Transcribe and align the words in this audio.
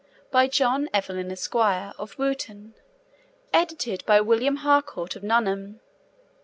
By 0.31 0.47
John 0.47 0.89
Evelyn, 0.95 1.31
Esq., 1.31 1.53
of 1.53 2.17
Wooton. 2.17 2.73
Edited 3.53 4.03
by 4.07 4.19
William 4.19 4.55
Harcourt 4.55 5.15
of 5.15 5.21
Nuneham. 5.21 5.79